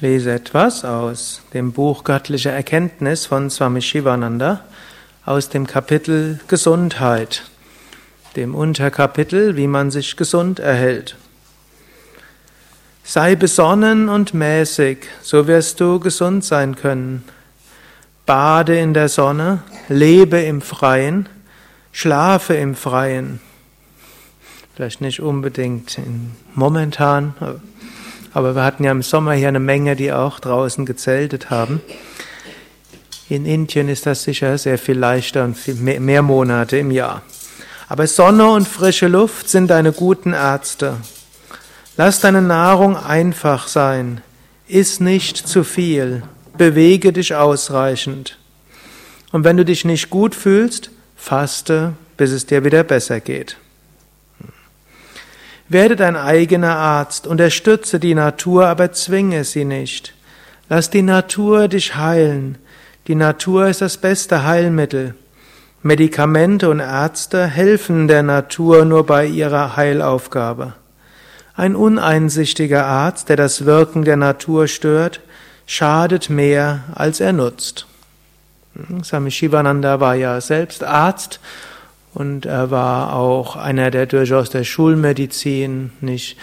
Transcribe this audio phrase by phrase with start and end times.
[0.00, 4.64] Lese etwas aus dem Buch Göttliche Erkenntnis von Swami Shivananda
[5.26, 7.42] aus dem Kapitel Gesundheit,
[8.34, 11.16] dem Unterkapitel, wie man sich gesund erhält.
[13.04, 17.22] Sei besonnen und mäßig, so wirst du gesund sein können.
[18.24, 21.28] Bade in der Sonne, lebe im Freien,
[21.92, 23.38] schlafe im Freien.
[24.74, 25.98] Vielleicht nicht unbedingt
[26.54, 27.34] momentan,
[28.32, 31.80] aber wir hatten ja im Sommer hier eine Menge, die auch draußen gezeltet haben.
[33.28, 37.22] In Indien ist das sicher sehr viel leichter und viel mehr, mehr Monate im Jahr.
[37.88, 40.96] Aber Sonne und frische Luft sind deine guten Ärzte.
[41.96, 44.22] Lass deine Nahrung einfach sein.
[44.68, 46.22] Iss nicht zu viel.
[46.56, 48.38] Bewege dich ausreichend.
[49.32, 53.56] Und wenn du dich nicht gut fühlst, faste, bis es dir wieder besser geht.
[55.70, 60.14] Werde dein eigener Arzt, unterstütze die Natur, aber zwinge sie nicht.
[60.68, 62.58] Lass die Natur dich heilen.
[63.06, 65.14] Die Natur ist das beste Heilmittel.
[65.84, 70.72] Medikamente und Ärzte helfen der Natur nur bei ihrer Heilaufgabe.
[71.54, 75.20] Ein uneinsichtiger Arzt, der das Wirken der Natur stört,
[75.66, 77.86] schadet mehr, als er nutzt.
[79.04, 81.38] Swami Shivananda war ja selbst Arzt
[82.12, 86.36] und er war auch einer, der durchaus der Schulmedizin nicht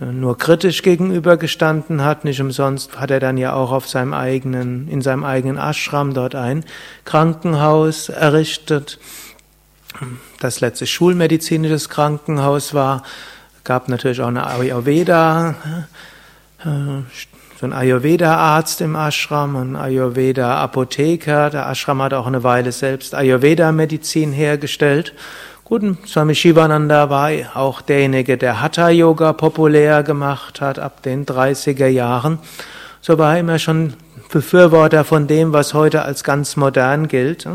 [0.00, 2.24] äh, nur kritisch gegenübergestanden hat.
[2.24, 6.34] Nicht umsonst hat er dann ja auch auf seinem eigenen, in seinem eigenen Ashram dort
[6.34, 6.64] ein
[7.04, 8.98] Krankenhaus errichtet,
[10.40, 13.02] das letzte schulmedizinisches Krankenhaus war.
[13.62, 15.54] Gab natürlich auch eine Ayurveda
[17.64, 21.50] ein Ayurveda-Arzt im Ashram, ein Ayurveda-Apotheker.
[21.50, 25.14] Der Ashram hat auch eine Weile selbst Ayurveda-Medizin hergestellt.
[25.64, 32.38] Gut, Swami Shivananda war auch derjenige, der Hatha-Yoga populär gemacht hat ab den 30er Jahren.
[33.00, 33.94] So war er immer schon
[34.30, 37.48] Befürworter von dem, was heute als ganz modern gilt.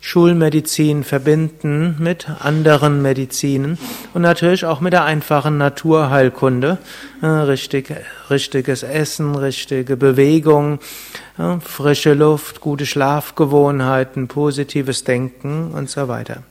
[0.00, 3.78] Schulmedizin verbinden mit anderen Medizinen
[4.14, 6.78] und natürlich auch mit der einfachen Naturheilkunde.
[7.22, 7.94] Richtig,
[8.30, 10.80] richtiges Essen, richtige Bewegung,
[11.62, 16.42] frische Luft, gute Schlafgewohnheiten, positives Denken und so weiter.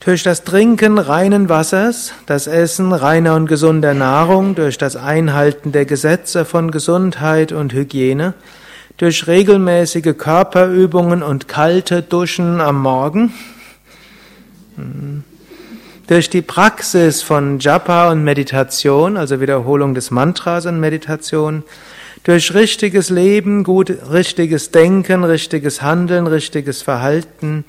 [0.00, 5.84] Durch das Trinken reinen Wassers, das Essen reiner und gesunder Nahrung, durch das Einhalten der
[5.84, 8.34] Gesetze von Gesundheit und Hygiene,
[8.96, 13.32] durch regelmäßige Körperübungen und kalte Duschen am Morgen,
[14.76, 15.22] hm.
[16.06, 21.62] durch die Praxis von Japa und Meditation, also Wiederholung des Mantras und Meditation,
[22.24, 27.64] durch richtiges Leben, gut, richtiges Denken, richtiges Handeln, richtiges Verhalten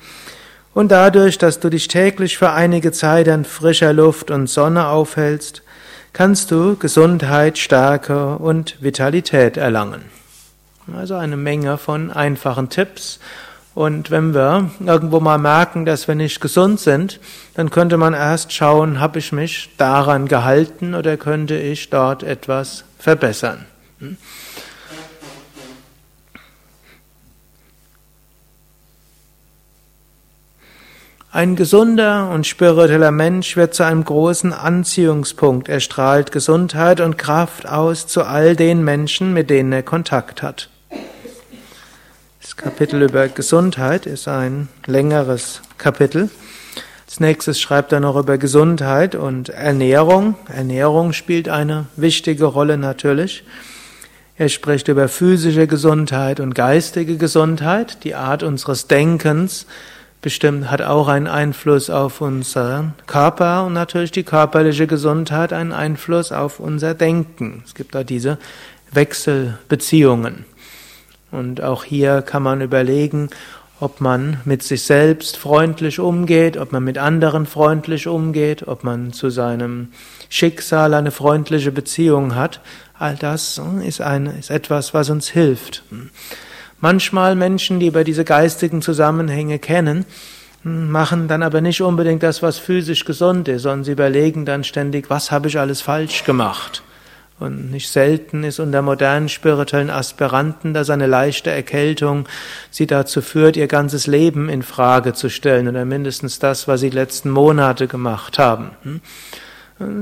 [0.74, 5.62] und dadurch, dass du dich täglich für einige Zeit an frischer Luft und Sonne aufhältst,
[6.12, 10.17] kannst du Gesundheit, Stärke und Vitalität erlangen.
[10.96, 13.20] Also eine Menge von einfachen Tipps.
[13.74, 17.20] Und wenn wir irgendwo mal merken, dass wir nicht gesund sind,
[17.54, 22.84] dann könnte man erst schauen, habe ich mich daran gehalten oder könnte ich dort etwas
[22.98, 23.66] verbessern.
[24.00, 24.16] Hm?
[31.30, 35.68] Ein gesunder und spiritueller Mensch wird zu einem großen Anziehungspunkt.
[35.68, 40.70] Er strahlt Gesundheit und Kraft aus zu all den Menschen, mit denen er Kontakt hat.
[42.58, 46.28] Kapitel über Gesundheit ist ein längeres Kapitel.
[47.06, 50.34] Als nächstes schreibt er noch über Gesundheit und Ernährung.
[50.52, 53.44] Ernährung spielt eine wichtige Rolle natürlich.
[54.36, 58.02] Er spricht über physische Gesundheit und geistige Gesundheit.
[58.02, 59.66] Die Art unseres Denkens
[60.20, 66.32] bestimmt hat auch einen Einfluss auf unseren Körper und natürlich die körperliche Gesundheit einen Einfluss
[66.32, 67.62] auf unser Denken.
[67.64, 68.36] Es gibt da diese
[68.90, 70.44] Wechselbeziehungen.
[71.30, 73.28] Und auch hier kann man überlegen,
[73.80, 79.12] ob man mit sich selbst freundlich umgeht, ob man mit anderen freundlich umgeht, ob man
[79.12, 79.88] zu seinem
[80.28, 82.60] Schicksal eine freundliche Beziehung hat.
[82.98, 85.84] All das ist, ein, ist etwas, was uns hilft.
[86.80, 90.04] Manchmal Menschen, die über diese geistigen Zusammenhänge kennen,
[90.64, 95.08] machen dann aber nicht unbedingt das, was physisch gesund ist, sondern sie überlegen dann ständig,
[95.08, 96.82] was habe ich alles falsch gemacht?
[97.38, 102.28] Und nicht selten ist unter modernen spirituellen Aspiranten, dass eine leichte Erkältung
[102.70, 106.90] sie dazu führt, ihr ganzes Leben in Frage zu stellen oder mindestens das, was sie
[106.90, 108.70] letzten Monate gemacht haben.
[108.82, 109.00] Hm?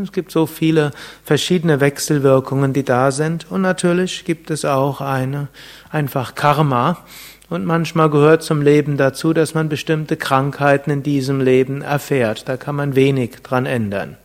[0.03, 0.93] Es gibt so viele
[1.23, 3.51] verschiedene Wechselwirkungen, die da sind.
[3.51, 5.49] Und natürlich gibt es auch eine,
[5.91, 7.05] einfach Karma.
[7.51, 12.49] Und manchmal gehört zum Leben dazu, dass man bestimmte Krankheiten in diesem Leben erfährt.
[12.49, 14.17] Da kann man wenig dran ändern.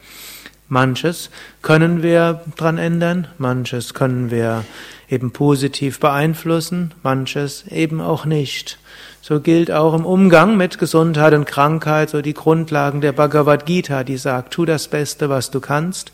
[0.74, 1.32] Manches
[1.62, 4.64] können wir dran ändern, manches können wir
[5.10, 8.80] eben positiv beeinflussen, manches eben auch nicht.
[9.22, 14.06] So gilt auch im Umgang mit Gesundheit und Krankheit so die Grundlagen der Bhagavad Gita,
[14.06, 16.14] die sagt, tu das Beste, was du kannst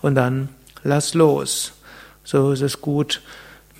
[0.00, 0.48] und dann
[0.84, 1.74] lass los.
[2.24, 3.20] So ist es gut,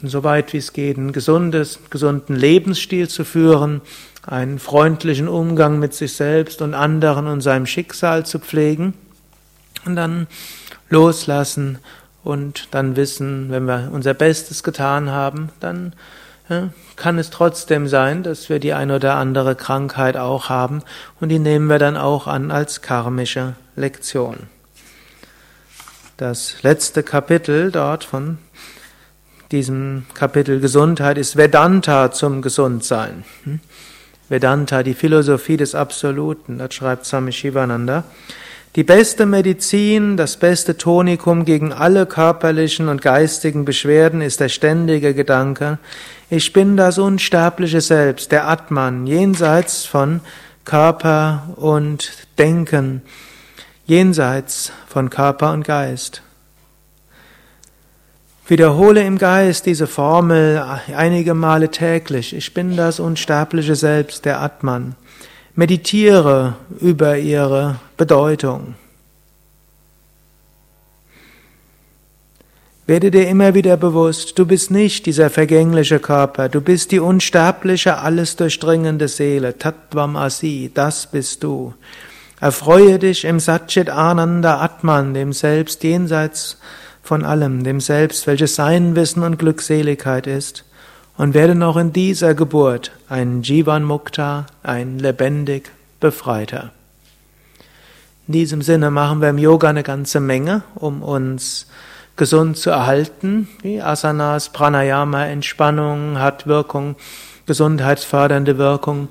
[0.03, 3.81] so weit wie es geht, einen gesundes, gesunden Lebensstil zu führen,
[4.27, 8.93] einen freundlichen Umgang mit sich selbst und anderen und seinem Schicksal zu pflegen
[9.89, 10.27] und dann
[10.91, 11.79] loslassen
[12.23, 15.95] und dann wissen, wenn wir unser Bestes getan haben, dann
[16.49, 20.83] ja, kann es trotzdem sein, dass wir die ein oder andere Krankheit auch haben
[21.21, 24.49] und die nehmen wir dann auch an als karmische Lektion.
[26.17, 28.39] Das letzte Kapitel dort von
[29.53, 33.25] diesem Kapitel Gesundheit ist Vedanta zum Gesundsein.
[33.45, 33.61] Hm?
[34.29, 38.05] Vedanta, die Philosophie des Absoluten, das schreibt Swami Shivananda.
[38.79, 45.15] Die beste Medizin, das beste Tonikum gegen alle körperlichen und geistigen Beschwerden ist der ständige
[45.15, 45.81] Gedanke,
[46.31, 50.21] ich bin das unsterbliche Selbst, der Atman, jenseits von
[50.65, 53.03] Körper und Denken,
[53.87, 56.23] jenseits von Körper und Geist.
[58.47, 60.65] Wiederhole im Geist diese Formel
[60.95, 62.33] einige Male täglich.
[62.33, 64.95] Ich bin das unsterbliche Selbst, der Atman.
[65.59, 68.77] Meditiere über ihre Bedeutung.
[72.87, 77.99] Werde dir immer wieder bewusst, du bist nicht dieser vergängliche Körper, du bist die unsterbliche,
[77.99, 81.75] alles durchdringende Seele, Tattvam Asi, das bist du.
[82.41, 86.59] Erfreue dich im Satchit Ananda Atman, dem Selbst jenseits
[87.03, 90.68] von allem, dem Selbst, welches Sein, Wissen und Glückseligkeit ist
[91.19, 95.71] und werde noch in dieser Geburt ein Jivan Mukta, ein lebendig
[96.01, 96.71] Befreiter.
[98.29, 101.67] In diesem Sinne machen wir im Yoga eine ganze Menge, um uns
[102.17, 103.49] gesund zu erhalten.
[103.63, 106.95] Wie Asanas, Pranayama, Entspannung hat Wirkung,
[107.47, 109.09] gesundheitsfördernde Wirkung,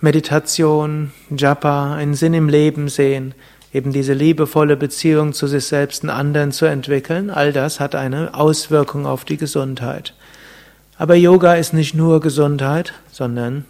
[0.00, 3.34] Meditation, Japa, einen Sinn im Leben sehen,
[3.72, 8.34] eben diese liebevolle Beziehung zu sich selbst und anderen zu entwickeln, all das hat eine
[8.34, 10.14] Auswirkung auf die Gesundheit.
[10.98, 13.64] Aber Yoga ist nicht nur Gesundheit, sondern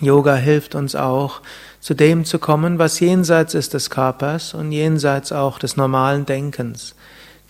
[0.00, 1.40] Yoga hilft uns auch,
[1.80, 6.94] zu dem zu kommen, was jenseits ist des Körpers und jenseits auch des normalen Denkens,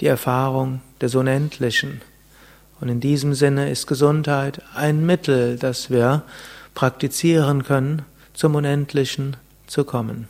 [0.00, 2.00] die Erfahrung des Unendlichen.
[2.80, 6.22] Und in diesem Sinne ist Gesundheit ein Mittel, das wir
[6.74, 8.02] praktizieren können,
[8.32, 9.36] zum Unendlichen
[9.66, 10.28] zu kommen.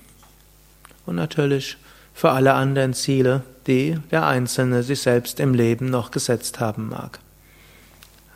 [1.06, 1.76] Und natürlich
[2.12, 7.20] für alle anderen Ziele, die der Einzelne sich selbst im Leben noch gesetzt haben mag.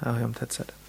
[0.02, 0.81] how Him that said it.